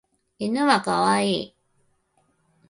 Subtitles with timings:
[0.39, 1.55] 犬は可愛い。